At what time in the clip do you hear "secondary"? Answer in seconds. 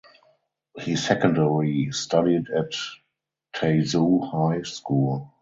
0.95-1.91